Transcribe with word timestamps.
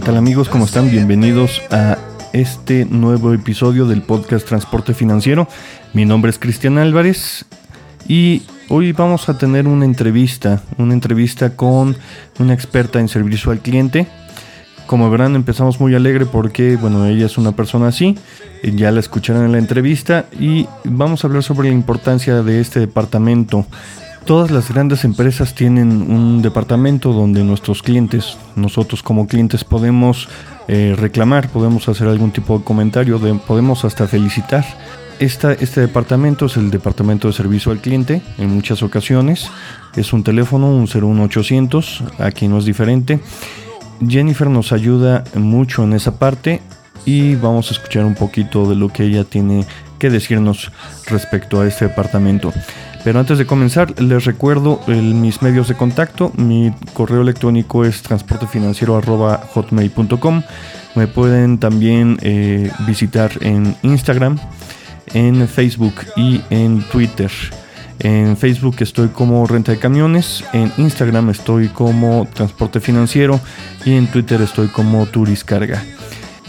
¿qué 0.00 0.06
tal 0.06 0.16
amigos? 0.16 0.48
¿Cómo 0.48 0.64
están? 0.64 0.90
Bienvenidos 0.90 1.60
a 1.70 1.98
este 2.32 2.86
nuevo 2.86 3.34
episodio 3.34 3.84
del 3.84 4.00
podcast 4.00 4.48
Transporte 4.48 4.94
Financiero. 4.94 5.46
Mi 5.92 6.06
nombre 6.06 6.30
es 6.30 6.38
Cristian 6.38 6.78
Álvarez 6.78 7.44
y 8.08 8.40
hoy 8.70 8.92
vamos 8.92 9.28
a 9.28 9.36
tener 9.36 9.68
una 9.68 9.84
entrevista, 9.84 10.62
una 10.78 10.94
entrevista 10.94 11.54
con 11.54 11.98
una 12.38 12.54
experta 12.54 12.98
en 12.98 13.08
servicio 13.08 13.52
al 13.52 13.58
cliente. 13.58 14.06
Como 14.86 15.10
verán, 15.10 15.36
empezamos 15.36 15.80
muy 15.80 15.94
alegre 15.94 16.24
porque, 16.24 16.76
bueno, 16.76 17.04
ella 17.04 17.26
es 17.26 17.36
una 17.36 17.52
persona 17.52 17.88
así, 17.88 18.16
ya 18.62 18.90
la 18.92 19.00
escucharán 19.00 19.44
en 19.44 19.52
la 19.52 19.58
entrevista 19.58 20.24
y 20.32 20.66
vamos 20.84 21.22
a 21.22 21.26
hablar 21.26 21.42
sobre 21.42 21.68
la 21.68 21.74
importancia 21.74 22.42
de 22.42 22.62
este 22.62 22.80
departamento 22.80 23.66
Todas 24.24 24.50
las 24.50 24.68
grandes 24.70 25.04
empresas 25.04 25.54
tienen 25.54 25.90
un 26.10 26.42
departamento 26.42 27.12
donde 27.12 27.42
nuestros 27.42 27.82
clientes, 27.82 28.36
nosotros 28.54 29.02
como 29.02 29.26
clientes 29.26 29.64
podemos 29.64 30.28
eh, 30.68 30.94
reclamar, 30.96 31.48
podemos 31.48 31.88
hacer 31.88 32.06
algún 32.06 32.30
tipo 32.30 32.58
de 32.58 32.64
comentario, 32.64 33.18
podemos 33.46 33.84
hasta 33.84 34.06
felicitar. 34.06 34.64
este 35.18 35.80
departamento 35.80 36.46
es 36.46 36.56
el 36.56 36.70
departamento 36.70 37.28
de 37.28 37.34
servicio 37.34 37.72
al 37.72 37.80
cliente 37.80 38.22
en 38.38 38.50
muchas 38.50 38.82
ocasiones. 38.82 39.50
Es 39.96 40.12
un 40.12 40.22
teléfono, 40.22 40.68
un 40.68 40.86
01800, 40.86 42.04
aquí 42.18 42.46
no 42.46 42.58
es 42.58 42.64
diferente. 42.64 43.20
Jennifer 44.06 44.48
nos 44.48 44.72
ayuda 44.72 45.24
mucho 45.34 45.82
en 45.84 45.94
esa 45.94 46.18
parte 46.18 46.62
y 47.04 47.34
vamos 47.34 47.70
a 47.70 47.74
escuchar 47.74 48.04
un 48.04 48.14
poquito 48.14 48.68
de 48.68 48.76
lo 48.76 48.88
que 48.88 49.04
ella 49.04 49.24
tiene 49.24 49.66
que 49.98 50.10
decirnos 50.10 50.72
respecto 51.06 51.60
a 51.60 51.66
este 51.66 51.88
departamento. 51.88 52.52
Pero 53.02 53.18
antes 53.18 53.38
de 53.38 53.46
comenzar, 53.46 53.98
les 54.00 54.26
recuerdo 54.26 54.78
mis 54.86 55.42
medios 55.42 55.66
de 55.68 55.74
contacto. 55.74 56.32
Mi 56.36 56.72
correo 56.92 57.22
electrónico 57.22 57.84
es 57.84 58.02
transportefinanciero.hotmail.com. 58.02 60.42
Me 60.94 61.06
pueden 61.06 61.58
también 61.58 62.18
eh, 62.20 62.70
visitar 62.86 63.30
en 63.40 63.74
Instagram, 63.82 64.38
en 65.14 65.48
Facebook 65.48 65.94
y 66.16 66.42
en 66.50 66.82
Twitter. 66.82 67.30
En 68.00 68.36
Facebook 68.36 68.76
estoy 68.80 69.08
como 69.08 69.46
Renta 69.46 69.72
de 69.72 69.78
Camiones, 69.78 70.42
en 70.54 70.72
Instagram 70.78 71.30
estoy 71.30 71.68
como 71.68 72.26
Transporte 72.32 72.80
Financiero 72.80 73.38
y 73.84 73.92
en 73.92 74.06
Twitter 74.06 74.40
estoy 74.40 74.68
como 74.68 75.04
Turiscarga. 75.06 75.82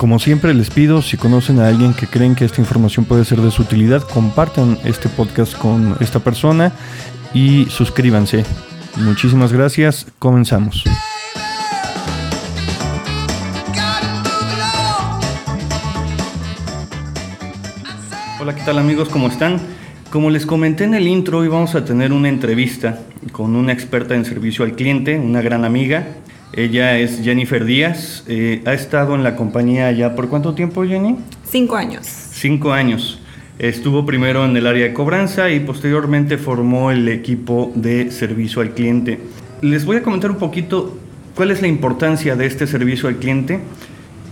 Como 0.02 0.18
siempre 0.18 0.56
les 0.56 0.72
pido, 0.72 1.04
si 1.04 1.16
conocen 1.16 1.60
a 1.60 1.68
alguien 1.68 1.94
que 1.94 2.08
creen 2.08 2.34
que 2.34 2.44
esta 2.44 2.60
información 2.60 3.06
puede 3.06 3.24
ser 3.24 3.40
de 3.40 3.52
su 3.52 3.62
utilidad, 3.62 4.02
compartan 4.02 4.80
este 4.84 5.10
podcast 5.10 5.56
con 5.56 5.96
esta 6.00 6.20
persona 6.20 6.72
y 7.36 7.66
suscríbanse. 7.66 8.44
Muchísimas 8.98 9.54
gracias, 9.54 10.08
comenzamos. 10.18 10.84
Hola, 18.40 18.56
¿qué 18.56 18.62
tal 18.66 18.80
amigos? 18.80 19.08
¿Cómo 19.10 19.28
están? 19.28 19.60
Como 20.10 20.32
les 20.32 20.48
comenté 20.48 20.86
en 20.86 20.96
el 20.96 21.08
intro, 21.08 21.38
hoy 21.38 21.48
vamos 21.48 21.76
a 21.76 21.86
tener 21.86 22.12
una 22.12 22.28
entrevista 22.28 22.98
con 23.32 23.56
una 23.56 23.72
experta 23.72 24.16
en 24.16 24.26
servicio 24.26 24.66
al 24.66 24.72
cliente, 24.72 25.20
una 25.20 25.44
gran 25.44 25.64
amiga, 25.64 26.08
ella 26.54 27.00
es 27.00 27.22
Jennifer 27.24 27.64
Díaz. 27.64 28.24
Eh, 28.28 28.62
ha 28.66 28.74
estado 28.74 29.16
en 29.16 29.24
la 29.24 29.36
compañía 29.36 29.92
ya 29.92 30.16
por 30.16 30.28
cuánto 30.28 30.54
tiempo, 30.54 30.86
Jenny? 30.86 31.18
Cinco 31.50 31.76
años. 31.76 32.06
Cinco 32.06 32.74
años. 32.74 33.20
Estuvo 33.58 34.06
primero 34.06 34.44
en 34.44 34.58
el 34.58 34.68
área 34.68 34.86
de 34.86 34.94
cobranza 34.94 35.50
y 35.52 35.60
posteriormente 35.60 36.38
formó 36.38 36.92
el 36.92 37.08
equipo 37.08 37.72
de 37.76 38.11
servicio 38.11 38.61
al 38.61 38.72
cliente. 38.72 39.20
Les 39.61 39.86
voy 39.86 39.98
a 39.98 40.04
comentar 40.04 40.32
un 40.32 40.38
poquito 40.38 40.98
cuál 41.36 41.52
es 41.52 41.61
la 41.61 41.67
importancia 41.67 42.36
de 42.36 42.48
este 42.48 42.67
servicio 42.67 43.08
al 43.08 43.17
cliente. 43.17 43.60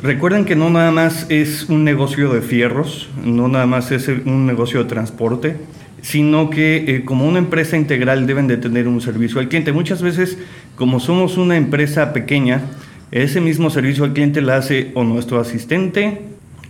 Recuerden 0.02 0.46
que 0.46 0.56
no 0.56 0.70
nada 0.70 0.92
más 0.92 1.26
es 1.30 1.70
un 1.70 1.84
negocio 1.84 2.34
de 2.34 2.42
fierros, 2.42 3.10
no 3.24 3.48
nada 3.48 3.66
más 3.66 3.92
es 3.92 4.08
un 4.08 4.46
negocio 4.46 4.84
de 4.84 4.90
transporte, 4.90 5.58
sino 6.02 6.50
que 6.50 6.96
eh, 6.96 7.06
como 7.06 7.28
una 7.28 7.40
empresa 7.40 7.78
integral 7.78 8.28
deben 8.28 8.48
de 8.48 8.58
tener 8.58 8.88
un 8.88 9.02
servicio 9.02 9.40
al 9.40 9.48
cliente. 9.48 9.72
Muchas 9.72 10.02
veces, 10.02 10.38
como 10.76 11.00
somos 11.00 11.38
una 11.38 11.58
empresa 11.58 12.14
pequeña, 12.14 12.62
ese 13.12 13.42
mismo 13.42 13.70
servicio 13.70 14.04
al 14.04 14.14
cliente 14.14 14.42
lo 14.42 14.54
hace 14.54 14.92
o 14.94 15.04
nuestro 15.04 15.40
asistente 15.40 16.22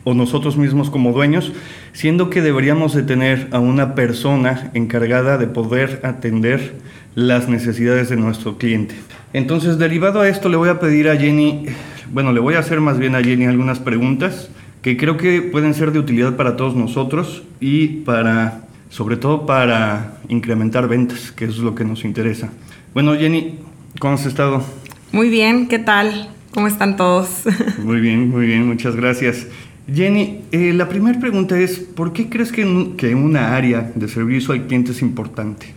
o 0.06 0.14
nosotros 0.14 0.58
mismos 0.58 0.90
como 0.90 1.12
dueños, 1.12 1.52
siendo 1.92 2.30
que 2.30 2.42
deberíamos 2.42 2.94
de 2.96 3.04
tener 3.04 3.48
a 3.52 3.60
una 3.60 3.96
persona 3.96 4.72
encargada 4.74 5.38
de 5.38 5.48
poder 5.48 6.00
atender 6.04 6.76
las 7.16 7.50
necesidades 7.50 8.10
de 8.10 8.16
nuestro 8.16 8.58
cliente. 8.58 8.96
Entonces, 9.34 9.78
derivado 9.78 10.22
a 10.22 10.30
esto, 10.30 10.50
le 10.50 10.58
voy 10.58 10.70
a 10.70 10.80
pedir 10.80 11.10
a 11.10 11.18
Jenny, 11.18 11.66
bueno, 12.12 12.32
le 12.32 12.40
voy 12.40 12.56
a 12.56 12.60
hacer 12.60 12.80
más 12.82 12.98
bien 12.98 13.16
a 13.16 13.22
Jenny 13.22 13.46
algunas 13.46 13.80
preguntas 13.80 14.50
que 14.82 14.96
creo 14.96 15.18
que 15.18 15.42
pueden 15.42 15.74
ser 15.74 15.92
de 15.92 16.00
utilidad 16.00 16.36
para 16.36 16.56
todos 16.56 16.76
nosotros 16.76 17.44
y 17.60 17.88
para 17.88 18.62
sobre 18.90 19.18
todo 19.18 19.46
para 19.46 20.20
incrementar 20.28 20.88
ventas, 20.88 21.32
que 21.32 21.46
es 21.46 21.58
lo 21.58 21.76
que 21.76 21.86
nos 21.86 22.04
interesa. 22.04 22.50
Bueno, 22.94 23.16
Jenny, 23.16 23.60
¿cómo 24.00 24.16
has 24.16 24.26
estado? 24.26 24.64
Muy 25.12 25.30
bien, 25.30 25.68
¿qué 25.68 25.80
tal? 25.80 26.30
¿Cómo 26.54 26.68
están 26.68 26.98
todos? 26.98 27.44
muy 27.84 28.00
bien, 28.02 28.30
muy 28.30 28.48
bien, 28.48 28.68
muchas 28.68 28.96
gracias. 28.96 29.48
Jenny, 29.92 30.42
eh, 30.52 30.74
la 30.74 30.90
primera 30.90 31.20
pregunta 31.20 31.58
es, 31.60 31.80
¿por 31.80 32.14
qué 32.14 32.30
crees 32.30 32.52
que, 32.52 32.94
que 32.98 33.16
una 33.16 33.56
área 33.56 33.92
de 33.96 34.08
servicio 34.08 34.54
al 34.54 34.68
cliente 34.68 34.92
es 34.92 35.02
importante? 35.02 35.68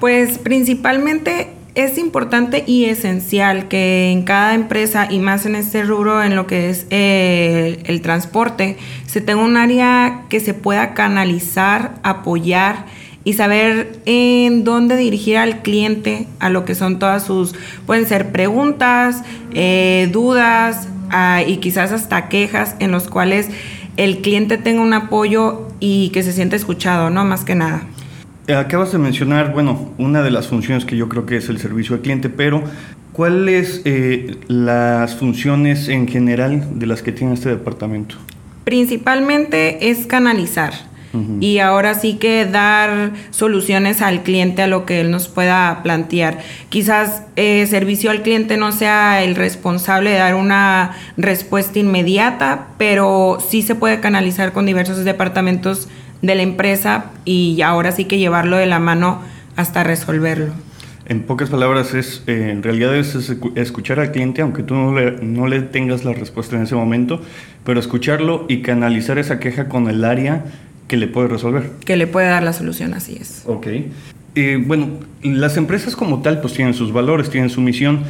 Pues 0.00 0.38
principalmente 0.38 1.48
es 1.74 1.96
importante 1.96 2.64
y 2.66 2.84
esencial 2.84 3.68
que 3.68 4.10
en 4.10 4.22
cada 4.22 4.54
empresa 4.54 5.08
y 5.10 5.18
más 5.18 5.46
en 5.46 5.54
este 5.54 5.82
rubro 5.84 6.22
en 6.22 6.36
lo 6.36 6.46
que 6.46 6.68
es 6.68 6.86
eh, 6.90 7.82
el 7.86 8.02
transporte 8.02 8.76
se 9.06 9.20
tenga 9.20 9.42
un 9.42 9.56
área 9.56 10.24
que 10.28 10.40
se 10.40 10.52
pueda 10.52 10.92
canalizar, 10.92 11.94
apoyar 12.02 12.84
y 13.24 13.34
saber 13.34 14.00
en 14.04 14.64
dónde 14.64 14.96
dirigir 14.96 15.38
al 15.38 15.62
cliente 15.62 16.26
a 16.40 16.50
lo 16.50 16.64
que 16.64 16.74
son 16.74 16.98
todas 16.98 17.24
sus, 17.24 17.54
pueden 17.86 18.06
ser 18.06 18.32
preguntas, 18.32 19.22
eh, 19.54 20.08
dudas 20.12 20.88
ah, 21.10 21.42
y 21.46 21.58
quizás 21.58 21.92
hasta 21.92 22.28
quejas 22.28 22.74
en 22.80 22.90
los 22.90 23.08
cuales 23.08 23.48
el 23.96 24.18
cliente 24.22 24.58
tenga 24.58 24.82
un 24.82 24.92
apoyo 24.92 25.68
y 25.78 26.10
que 26.10 26.22
se 26.22 26.32
sienta 26.32 26.56
escuchado, 26.56 27.10
¿no? 27.10 27.24
Más 27.24 27.44
que 27.44 27.54
nada. 27.54 27.86
Eh, 28.48 28.54
acabas 28.54 28.90
de 28.90 28.98
mencionar, 28.98 29.52
bueno, 29.52 29.92
una 29.98 30.22
de 30.22 30.30
las 30.30 30.48
funciones 30.48 30.84
que 30.84 30.96
yo 30.96 31.08
creo 31.08 31.26
que 31.26 31.36
es 31.36 31.48
el 31.48 31.58
servicio 31.58 31.94
al 31.94 32.02
cliente, 32.02 32.28
pero 32.28 32.64
¿cuáles 33.12 33.82
eh, 33.84 34.36
las 34.48 35.14
funciones 35.14 35.88
en 35.88 36.08
general 36.08 36.78
de 36.78 36.86
las 36.86 37.02
que 37.02 37.12
tiene 37.12 37.34
este 37.34 37.50
departamento? 37.50 38.16
Principalmente 38.64 39.90
es 39.90 40.06
canalizar 40.06 40.72
y 41.40 41.58
ahora 41.58 41.94
sí 41.94 42.14
que 42.14 42.46
dar 42.46 43.12
soluciones 43.30 44.00
al 44.00 44.22
cliente 44.22 44.62
a 44.62 44.66
lo 44.66 44.86
que 44.86 45.00
él 45.00 45.10
nos 45.10 45.28
pueda 45.28 45.82
plantear. 45.82 46.38
Quizás 46.70 47.24
eh, 47.36 47.66
servicio 47.66 48.10
al 48.10 48.22
cliente 48.22 48.56
no 48.56 48.72
sea 48.72 49.22
el 49.22 49.34
responsable 49.34 50.10
de 50.10 50.16
dar 50.16 50.34
una 50.34 50.96
respuesta 51.18 51.78
inmediata, 51.78 52.68
pero 52.78 53.38
sí 53.46 53.60
se 53.60 53.74
puede 53.74 54.00
canalizar 54.00 54.52
con 54.52 54.64
diversos 54.64 55.04
departamentos 55.04 55.88
de 56.22 56.34
la 56.34 56.42
empresa 56.42 57.06
y 57.24 57.60
ahora 57.62 57.92
sí 57.92 58.06
que 58.06 58.18
llevarlo 58.18 58.56
de 58.56 58.66
la 58.66 58.78
mano 58.78 59.20
hasta 59.56 59.84
resolverlo. 59.84 60.52
En 61.04 61.22
pocas 61.22 61.50
palabras, 61.50 61.94
es 61.94 62.22
eh, 62.26 62.50
en 62.50 62.62
realidad 62.62 62.96
es, 62.96 63.14
escuchar 63.56 63.98
al 63.98 64.12
cliente, 64.12 64.40
aunque 64.40 64.62
tú 64.62 64.74
no 64.74 64.94
le, 64.94 65.12
no 65.20 65.48
le, 65.48 65.60
tengas 65.60 66.04
la 66.04 66.12
respuesta 66.12 66.56
en 66.56 66.62
ese 66.62 66.76
momento, 66.76 67.20
pero 67.64 67.80
escucharlo 67.80 68.46
y 68.48 68.62
canalizar 68.62 69.18
esa 69.18 69.40
queja 69.40 69.68
con 69.68 69.88
el 69.90 70.04
área 70.04 70.44
que 70.86 70.96
le 70.96 71.08
puede 71.08 71.28
resolver. 71.28 71.70
Que 71.84 71.96
le 71.96 72.06
puede 72.06 72.28
dar 72.28 72.44
la 72.44 72.52
solución, 72.52 72.94
así 72.94 73.18
es. 73.20 73.42
Ok. 73.46 73.66
Eh, 74.34 74.62
bueno, 74.64 74.88
las 75.22 75.56
empresas 75.56 75.96
como 75.96 76.22
tal 76.22 76.40
pues 76.40 76.54
tienen 76.54 76.72
sus 76.72 76.92
valores, 76.92 77.30
tienen 77.30 77.50
su 77.50 77.60
misión. 77.60 78.04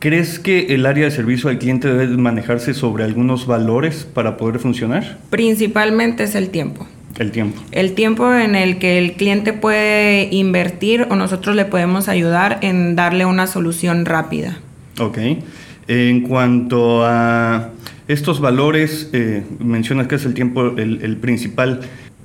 ¿Crees 0.00 0.40
que 0.40 0.74
el 0.74 0.84
área 0.84 1.04
de 1.04 1.12
servicio 1.12 1.48
al 1.48 1.58
cliente 1.58 1.86
debe 1.86 2.16
manejarse 2.16 2.74
sobre 2.74 3.04
algunos 3.04 3.46
valores 3.46 4.04
para 4.04 4.36
poder 4.36 4.58
funcionar? 4.58 5.18
Principalmente 5.30 6.24
es 6.24 6.34
el 6.34 6.50
tiempo. 6.50 6.88
El 7.18 7.30
tiempo. 7.30 7.60
El 7.72 7.94
tiempo 7.94 8.32
en 8.32 8.54
el 8.54 8.78
que 8.78 8.98
el 8.98 9.12
cliente 9.14 9.52
puede 9.52 10.28
invertir 10.32 11.06
o 11.10 11.16
nosotros 11.16 11.54
le 11.54 11.64
podemos 11.64 12.08
ayudar 12.08 12.58
en 12.62 12.96
darle 12.96 13.26
una 13.26 13.46
solución 13.46 14.06
rápida. 14.06 14.58
Ok. 14.98 15.18
En 15.88 16.22
cuanto 16.22 17.04
a 17.04 17.70
estos 18.08 18.40
valores, 18.40 19.10
eh, 19.12 19.44
mencionas 19.58 20.06
que 20.06 20.16
es 20.16 20.24
el 20.24 20.34
tiempo 20.34 20.76
el, 20.76 21.16
principal. 21.18 21.80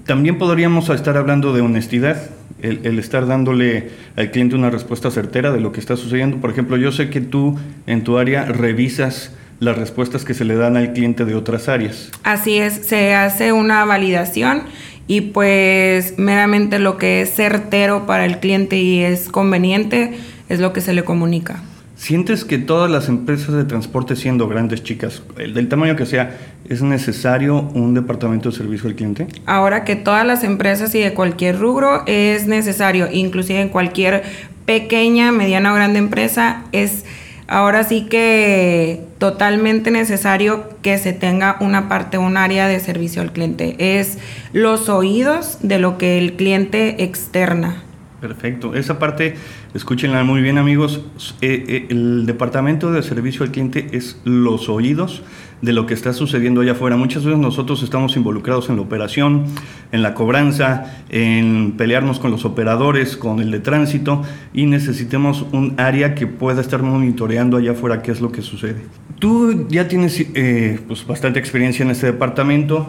También 0.05 0.37
podríamos 0.37 0.89
estar 0.89 1.17
hablando 1.17 1.53
de 1.53 1.61
honestidad, 1.61 2.29
el, 2.61 2.79
el, 2.83 2.97
estar 2.97 3.27
dándole 3.27 3.89
al 4.15 4.31
cliente 4.31 4.55
una 4.55 4.69
respuesta 4.69 5.11
certera 5.11 5.51
de 5.51 5.59
lo 5.59 5.71
que 5.71 5.79
está 5.79 5.97
sucediendo. 5.97 6.37
Por 6.37 6.49
ejemplo, 6.49 6.77
yo 6.77 6.91
sé 6.91 7.09
que 7.09 7.21
tú 7.21 7.57
en 7.87 8.03
tu 8.03 8.17
área 8.17 8.45
revisas 8.45 9.36
las 9.59 9.77
respuestas 9.77 10.24
que 10.25 10.33
se 10.33 10.45
le 10.45 10.56
dan 10.56 10.77
al 10.77 10.94
cliente 10.94 11.25
de 11.25 11.36
otras 11.36 11.68
áreas. 11.68 12.12
Así 12.24 12.57
es, 12.57 12.74
se 12.74 13.13
hace 13.13 13.51
una 13.51 13.86
validación 13.86 14.63
y 15.07 15.21
pues 15.21 16.18
meramente 16.18 16.80
lo 16.80 16.98
que 16.98 17.21
es 17.21 17.33
certero 17.33 18.06
para 18.06 18.25
el 18.25 18.39
cliente 18.39 18.77
y 18.77 19.00
es 19.00 19.30
conveniente 19.30 20.18
es 20.50 20.59
lo 20.59 20.74
que 20.74 20.81
se 20.81 20.94
le 20.94 21.04
comunica. 21.04 21.62
¿Sientes 21.95 22.45
que 22.45 22.59
todas 22.59 22.92
las 22.92 23.09
empresas 23.09 23.56
de 23.56 23.63
transporte, 23.63 24.15
siendo 24.15 24.48
grandes, 24.48 24.83
chicas, 24.83 25.24
el 25.39 25.56
del 25.56 25.68
tamaño 25.68 25.95
que 25.95 26.06
sea, 26.06 26.38
es 26.69 26.83
necesario 26.83 27.62
un 27.74 27.95
departamento 27.95 28.51
de 28.51 28.56
servicio 28.56 28.88
al 28.88 28.95
cliente? 28.95 29.25
Ahora 29.48 29.83
que 29.83 29.95
todas 29.95 30.25
las 30.25 30.44
empresas 30.44 30.94
y 30.94 31.00
de 31.00 31.15
cualquier 31.15 31.57
rubro 31.57 32.04
es 32.06 32.45
necesario, 32.45 33.07
inclusive 33.12 33.62
en 33.62 33.69
cualquier 33.69 34.21
pequeña, 34.68 35.31
mediana 35.31 35.71
o 35.71 35.75
grande 35.75 35.98
empresa, 35.98 36.65
es 36.71 37.04
ahora 37.47 37.83
sí 37.83 38.03
que 38.03 39.01
totalmente 39.17 39.91
necesario 39.91 40.69
que 40.81 40.97
se 40.97 41.13
tenga 41.13 41.57
una 41.59 41.89
parte, 41.89 42.17
un 42.17 42.38
área 42.38 42.67
de 42.67 42.79
servicio 42.79 43.21
al 43.21 43.31
cliente. 43.31 43.75
Es 43.99 44.17
los 44.53 44.89
oídos 44.89 45.57
de 45.61 45.79
lo 45.79 45.97
que 45.97 46.17
el 46.17 46.33
cliente 46.33 47.03
externa. 47.03 47.83
Perfecto. 48.21 48.73
Esa 48.73 48.97
parte, 48.97 49.35
escúchenla 49.75 50.23
muy 50.23 50.41
bien 50.41 50.57
amigos, 50.57 51.03
eh, 51.41 51.63
eh, 51.67 51.85
el 51.89 52.25
departamento 52.25 52.91
de 52.91 53.03
servicio 53.03 53.43
al 53.43 53.51
cliente 53.51 53.89
es 53.91 54.19
los 54.23 54.69
oídos 54.69 55.21
de 55.61 55.73
lo 55.73 55.85
que 55.85 55.93
está 55.93 56.13
sucediendo 56.13 56.61
allá 56.61 56.71
afuera. 56.71 56.97
Muchas 56.97 57.23
veces 57.23 57.39
nosotros 57.39 57.83
estamos 57.83 58.15
involucrados 58.15 58.69
en 58.69 58.75
la 58.75 58.81
operación, 58.81 59.45
en 59.91 60.01
la 60.01 60.15
cobranza, 60.15 61.03
en 61.09 61.73
pelearnos 61.77 62.19
con 62.19 62.31
los 62.31 62.43
operadores, 62.43 63.17
con 63.17 63.39
el 63.39 63.51
de 63.51 63.59
tránsito 63.59 64.23
y 64.53 64.65
necesitemos 64.65 65.45
un 65.51 65.75
área 65.77 66.15
que 66.15 66.25
pueda 66.25 66.61
estar 66.61 66.81
monitoreando 66.81 67.57
allá 67.57 67.71
afuera 67.71 68.01
qué 68.01 68.11
es 68.11 68.21
lo 68.21 68.31
que 68.31 68.41
sucede. 68.41 68.81
Tú 69.19 69.67
ya 69.69 69.87
tienes 69.87 70.25
eh, 70.33 70.79
pues, 70.87 71.05
bastante 71.05 71.39
experiencia 71.39 71.83
en 71.83 71.91
este 71.91 72.07
departamento. 72.07 72.87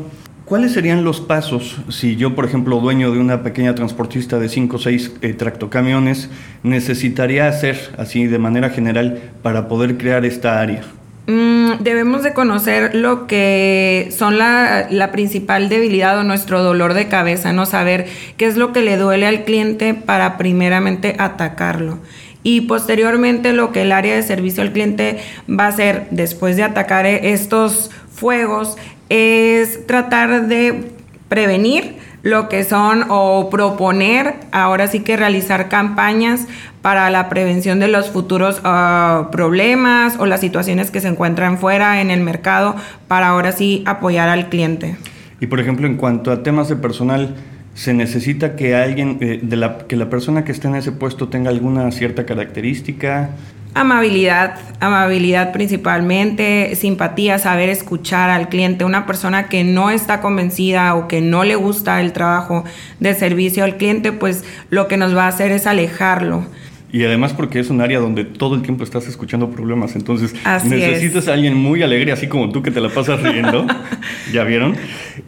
¿Cuáles 0.48 0.72
serían 0.72 1.04
los 1.04 1.20
pasos 1.20 1.76
si 1.90 2.16
yo, 2.16 2.34
por 2.34 2.46
ejemplo, 2.46 2.80
dueño 2.80 3.12
de 3.12 3.18
una 3.18 3.42
pequeña 3.42 3.74
transportista 3.74 4.38
de 4.38 4.48
5 4.48 4.76
o 4.76 4.78
6 4.78 5.12
eh, 5.20 5.34
tractocamiones, 5.34 6.30
necesitaría 6.62 7.48
hacer 7.48 7.76
así 7.98 8.26
de 8.26 8.38
manera 8.38 8.70
general 8.70 9.20
para 9.42 9.68
poder 9.68 9.98
crear 9.98 10.24
esta 10.24 10.58
área? 10.58 10.84
Mm, 11.26 11.82
debemos 11.82 12.22
de 12.22 12.32
conocer 12.32 12.94
lo 12.94 13.26
que 13.26 14.08
son 14.16 14.38
la, 14.38 14.86
la, 14.90 15.12
principal 15.12 15.68
debilidad 15.68 16.18
o 16.18 16.24
nuestro 16.24 16.62
dolor 16.62 16.94
de 16.94 17.08
cabeza, 17.08 17.52
no 17.52 17.66
saber 17.66 18.06
qué 18.38 18.46
es 18.46 18.56
lo 18.56 18.72
que 18.72 18.80
le 18.80 18.96
duele 18.96 19.26
al 19.26 19.44
cliente 19.44 19.92
para 19.92 20.38
primeramente 20.38 21.14
atacarlo. 21.18 21.98
Y 22.42 22.62
posteriormente 22.62 23.52
lo 23.52 23.70
que 23.70 23.82
el 23.82 23.92
área 23.92 24.16
de 24.16 24.22
servicio 24.22 24.62
al 24.62 24.72
cliente 24.72 25.18
va 25.46 25.66
a 25.66 25.68
hacer 25.68 26.06
después 26.10 26.56
de 26.56 26.62
atacar 26.62 27.04
estos 27.04 27.90
fuegos 28.10 28.78
es 29.08 29.86
tratar 29.86 30.46
de 30.48 30.92
prevenir 31.28 31.96
lo 32.22 32.48
que 32.48 32.64
son 32.64 33.04
o 33.08 33.48
proponer, 33.50 34.34
ahora 34.50 34.86
sí 34.88 35.00
que 35.00 35.16
realizar 35.16 35.68
campañas 35.68 36.46
para 36.82 37.10
la 37.10 37.28
prevención 37.28 37.78
de 37.80 37.88
los 37.88 38.10
futuros 38.10 38.60
ah, 38.64 39.28
problemas 39.30 40.16
o 40.18 40.26
las 40.26 40.40
situaciones 40.40 40.90
que 40.90 41.00
se 41.00 41.08
encuentran 41.08 41.58
fuera 41.58 42.00
en 42.00 42.10
el 42.10 42.20
mercado 42.20 42.76
para 43.06 43.28
ahora 43.28 43.52
sí 43.52 43.82
apoyar 43.86 44.28
al 44.28 44.48
cliente. 44.48 44.96
Y 45.40 45.46
por 45.46 45.60
ejemplo, 45.60 45.86
en 45.86 45.96
cuanto 45.96 46.32
a 46.32 46.42
temas 46.42 46.68
de 46.68 46.76
personal, 46.76 47.36
se 47.74 47.94
necesita 47.94 48.56
que 48.56 48.74
alguien, 48.74 49.18
eh, 49.20 49.38
de 49.40 49.56
la, 49.56 49.78
que 49.78 49.94
la 49.94 50.10
persona 50.10 50.44
que 50.44 50.50
esté 50.50 50.66
en 50.66 50.74
ese 50.74 50.90
puesto 50.90 51.28
tenga 51.28 51.50
alguna 51.50 51.90
cierta 51.92 52.26
característica, 52.26 53.30
Amabilidad, 53.78 54.58
amabilidad 54.80 55.52
principalmente, 55.52 56.74
simpatía, 56.74 57.38
saber 57.38 57.68
escuchar 57.68 58.28
al 58.28 58.48
cliente. 58.48 58.84
Una 58.84 59.06
persona 59.06 59.48
que 59.48 59.62
no 59.62 59.90
está 59.90 60.20
convencida 60.20 60.96
o 60.96 61.06
que 61.06 61.20
no 61.20 61.44
le 61.44 61.54
gusta 61.54 62.00
el 62.00 62.12
trabajo 62.12 62.64
de 62.98 63.14
servicio 63.14 63.62
al 63.62 63.76
cliente, 63.76 64.10
pues 64.10 64.42
lo 64.70 64.88
que 64.88 64.96
nos 64.96 65.16
va 65.16 65.26
a 65.26 65.28
hacer 65.28 65.52
es 65.52 65.68
alejarlo. 65.68 66.44
Y 66.90 67.04
además 67.04 67.34
porque 67.34 67.60
es 67.60 67.70
un 67.70 67.80
área 67.80 68.00
donde 68.00 68.24
todo 68.24 68.56
el 68.56 68.62
tiempo 68.62 68.82
estás 68.82 69.06
escuchando 69.06 69.48
problemas, 69.50 69.94
entonces 69.94 70.34
necesitas 70.64 71.28
a 71.28 71.34
alguien 71.34 71.54
muy 71.54 71.82
alegre, 71.84 72.10
así 72.10 72.26
como 72.26 72.50
tú 72.50 72.62
que 72.62 72.72
te 72.72 72.80
la 72.80 72.88
pasas 72.88 73.22
riendo. 73.22 73.64
¿Ya 74.32 74.42
vieron? 74.42 74.74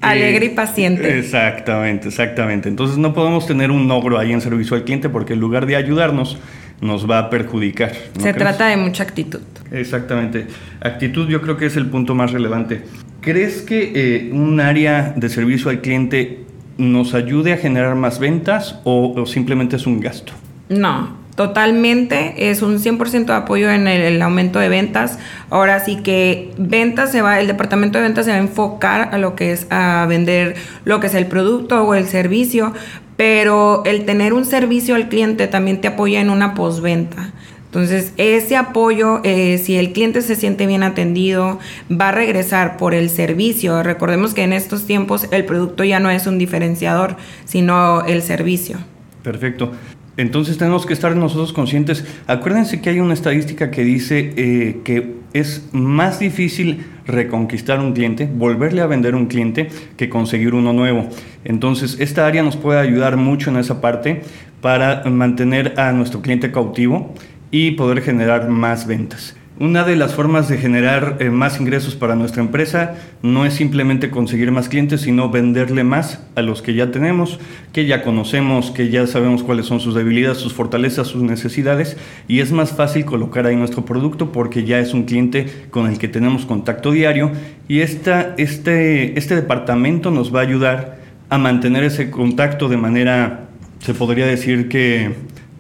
Alegre 0.00 0.46
y 0.46 0.48
paciente. 0.48 1.18
Exactamente, 1.18 2.08
exactamente. 2.08 2.68
Entonces 2.68 2.98
no 2.98 3.14
podemos 3.14 3.46
tener 3.46 3.70
un 3.70 3.88
ogro 3.92 4.18
ahí 4.18 4.32
en 4.32 4.40
servicio 4.40 4.74
al 4.74 4.82
cliente 4.82 5.08
porque 5.08 5.34
en 5.34 5.40
lugar 5.40 5.66
de 5.66 5.76
ayudarnos, 5.76 6.38
nos 6.80 7.08
va 7.08 7.18
a 7.18 7.30
perjudicar. 7.30 7.92
Se 8.18 8.32
trata 8.32 8.68
de 8.68 8.76
mucha 8.76 9.02
actitud. 9.02 9.40
Exactamente. 9.70 10.46
Actitud 10.80 11.28
yo 11.28 11.40
creo 11.40 11.56
que 11.56 11.66
es 11.66 11.76
el 11.76 11.86
punto 11.86 12.14
más 12.14 12.32
relevante. 12.32 12.82
¿Crees 13.20 13.62
que 13.62 13.92
eh, 13.94 14.30
un 14.32 14.60
área 14.60 15.12
de 15.16 15.28
servicio 15.28 15.70
al 15.70 15.80
cliente 15.80 16.44
nos 16.78 17.14
ayude 17.14 17.52
a 17.52 17.58
generar 17.58 17.94
más 17.94 18.18
ventas 18.18 18.80
o, 18.84 19.26
simplemente 19.26 19.76
es 19.76 19.86
un 19.86 20.00
gasto? 20.00 20.32
No, 20.68 21.19
totalmente, 21.34 22.50
es 22.50 22.62
un 22.62 22.78
100% 22.78 23.26
de 23.26 23.32
apoyo 23.32 23.70
en 23.70 23.88
el, 23.88 24.20
aumento 24.22 24.58
de 24.58 24.68
ventas. 24.68 25.18
Ahora 25.48 25.80
sí 25.80 25.96
que 25.96 26.52
ventas 26.58 27.12
se 27.12 27.22
va, 27.22 27.40
el 27.40 27.46
departamento 27.46 27.98
de 27.98 28.04
ventas 28.04 28.26
se 28.26 28.32
va 28.32 28.36
a 28.36 28.40
enfocar 28.40 29.10
a 29.12 29.18
lo 29.18 29.34
que 29.36 29.52
es 29.52 29.66
a 29.70 30.06
vender 30.08 30.56
lo 30.84 31.00
que 31.00 31.06
es 31.06 31.14
el 31.14 31.26
producto 31.26 31.82
o 31.82 31.94
el 31.94 32.06
servicio, 32.06 32.72
pero 33.16 33.82
el 33.84 34.04
tener 34.04 34.32
un 34.32 34.44
servicio 34.44 34.94
al 34.94 35.08
cliente 35.08 35.46
también 35.46 35.80
te 35.80 35.88
apoya 35.88 36.20
en 36.20 36.30
una 36.30 36.54
postventa. 36.54 37.32
Entonces, 37.70 38.12
ese 38.16 38.56
apoyo, 38.56 39.20
eh, 39.22 39.56
si 39.58 39.76
el 39.76 39.92
cliente 39.92 40.22
se 40.22 40.34
siente 40.34 40.66
bien 40.66 40.82
atendido, 40.82 41.60
va 41.88 42.08
a 42.08 42.12
regresar 42.12 42.76
por 42.76 42.94
el 42.94 43.08
servicio. 43.08 43.84
Recordemos 43.84 44.34
que 44.34 44.42
en 44.42 44.52
estos 44.52 44.86
tiempos 44.86 45.28
el 45.30 45.44
producto 45.44 45.84
ya 45.84 46.00
no 46.00 46.10
es 46.10 46.26
un 46.26 46.36
diferenciador, 46.36 47.16
sino 47.44 48.04
el 48.06 48.22
servicio. 48.22 48.78
Perfecto. 49.22 49.70
Entonces 50.16 50.58
tenemos 50.58 50.86
que 50.86 50.92
estar 50.92 51.14
nosotros 51.16 51.52
conscientes. 51.52 52.04
Acuérdense 52.26 52.80
que 52.80 52.90
hay 52.90 53.00
una 53.00 53.14
estadística 53.14 53.70
que 53.70 53.84
dice 53.84 54.32
eh, 54.36 54.80
que 54.84 55.14
es 55.32 55.68
más 55.72 56.18
difícil 56.18 56.84
reconquistar 57.06 57.80
un 57.80 57.92
cliente, 57.92 58.28
volverle 58.32 58.82
a 58.82 58.86
vender 58.86 59.14
un 59.14 59.26
cliente, 59.26 59.68
que 59.96 60.08
conseguir 60.08 60.54
uno 60.54 60.72
nuevo. 60.72 61.08
Entonces 61.44 61.96
esta 62.00 62.26
área 62.26 62.42
nos 62.42 62.56
puede 62.56 62.80
ayudar 62.80 63.16
mucho 63.16 63.50
en 63.50 63.56
esa 63.56 63.80
parte 63.80 64.22
para 64.60 65.04
mantener 65.04 65.78
a 65.78 65.92
nuestro 65.92 66.20
cliente 66.20 66.52
cautivo 66.52 67.14
y 67.50 67.72
poder 67.72 68.02
generar 68.02 68.48
más 68.48 68.86
ventas. 68.86 69.36
Una 69.60 69.84
de 69.84 69.94
las 69.94 70.14
formas 70.14 70.48
de 70.48 70.56
generar 70.56 71.18
eh, 71.20 71.28
más 71.28 71.60
ingresos 71.60 71.94
para 71.94 72.14
nuestra 72.14 72.42
empresa 72.42 72.94
no 73.20 73.44
es 73.44 73.52
simplemente 73.52 74.08
conseguir 74.08 74.50
más 74.52 74.70
clientes, 74.70 75.02
sino 75.02 75.28
venderle 75.28 75.84
más 75.84 76.18
a 76.34 76.40
los 76.40 76.62
que 76.62 76.72
ya 76.72 76.90
tenemos, 76.90 77.38
que 77.74 77.84
ya 77.84 78.02
conocemos, 78.02 78.70
que 78.70 78.88
ya 78.88 79.06
sabemos 79.06 79.42
cuáles 79.42 79.66
son 79.66 79.78
sus 79.78 79.94
debilidades, 79.94 80.38
sus 80.38 80.54
fortalezas, 80.54 81.08
sus 81.08 81.22
necesidades, 81.22 81.98
y 82.26 82.40
es 82.40 82.52
más 82.52 82.70
fácil 82.70 83.04
colocar 83.04 83.46
ahí 83.46 83.54
nuestro 83.54 83.84
producto 83.84 84.32
porque 84.32 84.64
ya 84.64 84.78
es 84.78 84.94
un 84.94 85.02
cliente 85.02 85.66
con 85.68 85.90
el 85.90 85.98
que 85.98 86.08
tenemos 86.08 86.46
contacto 86.46 86.90
diario 86.90 87.30
y 87.68 87.80
esta, 87.80 88.34
este, 88.38 89.18
este 89.18 89.34
departamento 89.34 90.10
nos 90.10 90.34
va 90.34 90.38
a 90.40 90.44
ayudar 90.44 91.00
a 91.28 91.36
mantener 91.36 91.84
ese 91.84 92.10
contacto 92.10 92.70
de 92.70 92.78
manera, 92.78 93.50
se 93.80 93.92
podría 93.92 94.24
decir 94.24 94.70
que 94.70 95.10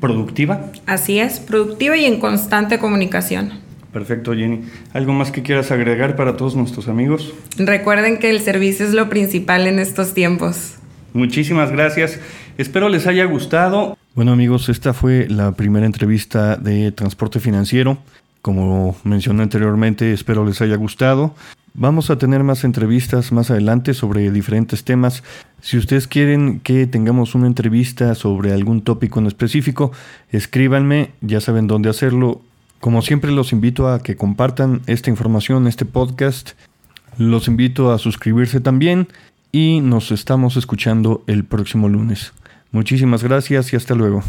productiva. 0.00 0.72
Así 0.86 1.18
es, 1.18 1.38
productiva 1.38 1.98
y 1.98 2.06
en 2.06 2.18
constante 2.18 2.78
comunicación. 2.78 3.68
Perfecto, 3.92 4.34
Jenny. 4.34 4.62
¿Algo 4.92 5.12
más 5.12 5.30
que 5.32 5.42
quieras 5.42 5.70
agregar 5.70 6.16
para 6.16 6.36
todos 6.36 6.54
nuestros 6.54 6.88
amigos? 6.88 7.32
Recuerden 7.56 8.18
que 8.18 8.30
el 8.30 8.40
servicio 8.40 8.86
es 8.86 8.92
lo 8.92 9.08
principal 9.08 9.66
en 9.66 9.78
estos 9.78 10.14
tiempos. 10.14 10.76
Muchísimas 11.12 11.72
gracias. 11.72 12.20
Espero 12.56 12.88
les 12.88 13.06
haya 13.06 13.24
gustado. 13.24 13.96
Bueno 14.14 14.32
amigos, 14.32 14.68
esta 14.68 14.92
fue 14.92 15.26
la 15.28 15.52
primera 15.52 15.86
entrevista 15.86 16.56
de 16.56 16.92
Transporte 16.92 17.40
Financiero. 17.40 17.98
Como 18.42 18.96
mencioné 19.04 19.42
anteriormente, 19.42 20.12
espero 20.12 20.44
les 20.44 20.60
haya 20.62 20.76
gustado. 20.76 21.34
Vamos 21.74 22.10
a 22.10 22.18
tener 22.18 22.42
más 22.42 22.64
entrevistas 22.64 23.32
más 23.32 23.50
adelante 23.50 23.94
sobre 23.94 24.30
diferentes 24.30 24.84
temas. 24.84 25.22
Si 25.60 25.76
ustedes 25.76 26.06
quieren 26.06 26.60
que 26.60 26.86
tengamos 26.86 27.34
una 27.34 27.46
entrevista 27.46 28.14
sobre 28.14 28.52
algún 28.52 28.82
tópico 28.82 29.20
en 29.20 29.26
específico, 29.26 29.92
escríbanme, 30.30 31.10
ya 31.20 31.40
saben 31.40 31.66
dónde 31.66 31.90
hacerlo 31.90 32.40
como 32.80 33.02
siempre 33.02 33.30
los 33.30 33.52
invito 33.52 33.88
a 33.88 34.02
que 34.02 34.16
compartan 34.16 34.80
esta 34.86 35.10
información, 35.10 35.66
este 35.66 35.84
podcast. 35.84 36.52
Los 37.18 37.46
invito 37.46 37.92
a 37.92 37.98
suscribirse 37.98 38.60
también 38.60 39.08
y 39.52 39.80
nos 39.80 40.10
estamos 40.10 40.56
escuchando 40.56 41.22
el 41.26 41.44
próximo 41.44 41.88
lunes. 41.88 42.32
Muchísimas 42.72 43.22
gracias 43.22 43.72
y 43.72 43.76
hasta 43.76 43.94
luego. 43.94 44.22